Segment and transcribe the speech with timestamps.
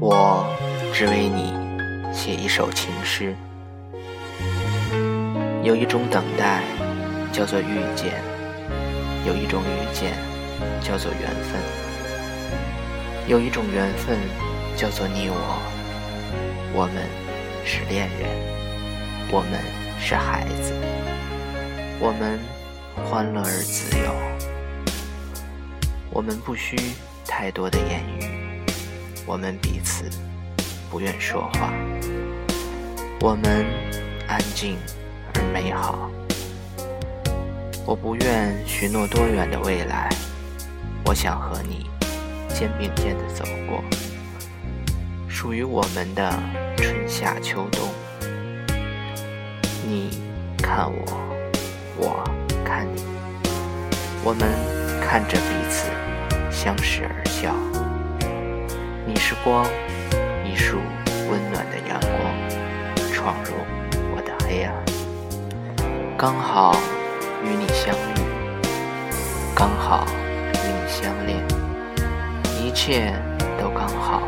[0.00, 0.46] 我
[0.94, 1.59] 只为你。
[2.12, 3.34] 写一首情诗。
[5.62, 6.62] 有一种等待
[7.32, 8.14] 叫做遇见，
[9.26, 10.14] 有一种遇见
[10.80, 11.60] 叫做缘分，
[13.26, 14.18] 有一种缘分
[14.76, 15.62] 叫做你我。
[16.72, 17.06] 我们
[17.64, 18.28] 是恋人，
[19.30, 19.60] 我们
[20.00, 20.72] 是孩子，
[22.00, 22.38] 我们
[23.04, 24.14] 欢乐而自由，
[26.10, 26.76] 我们不需
[27.26, 28.24] 太多的言语，
[29.26, 30.10] 我们彼此
[30.90, 31.72] 不愿说话，
[33.20, 33.64] 我们
[34.26, 34.76] 安静。
[35.32, 36.10] 而美好，
[37.86, 40.08] 我不愿许诺多远的未来，
[41.06, 41.88] 我想和你
[42.48, 43.84] 肩并肩的走过，
[45.28, 46.36] 属于我们的
[46.76, 47.88] 春夏秋冬。
[49.86, 50.18] 你
[50.58, 51.04] 看我，
[51.96, 52.24] 我
[52.64, 53.04] 看你，
[54.24, 54.48] 我们
[55.00, 55.88] 看着彼此
[56.50, 57.54] 相视而笑。
[59.06, 59.64] 你是光，
[60.50, 60.78] 一束
[61.30, 62.18] 温暖的阳光，
[63.12, 63.52] 闯入
[64.12, 64.74] 我的黑暗。
[66.18, 66.74] 刚好
[67.44, 68.14] 与你相遇，
[69.54, 70.04] 刚好
[70.52, 71.38] 与你相恋，
[72.60, 73.12] 一切
[73.60, 74.22] 都刚好。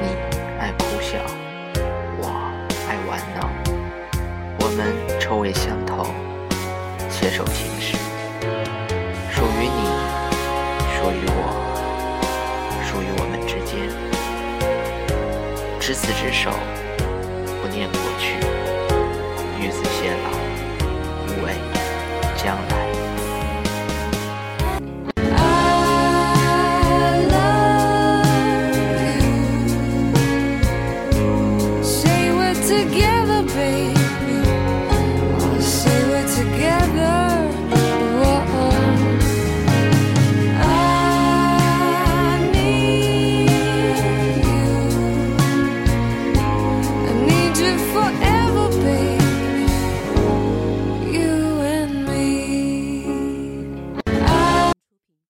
[0.00, 0.16] 你
[0.58, 1.18] 爱哭笑，
[2.16, 2.50] 我
[2.88, 3.50] 爱玩闹，
[4.60, 6.06] 我们臭味相投，
[7.10, 7.98] 携手行事，
[15.86, 16.50] 执子之手，
[17.60, 18.53] 不念过去。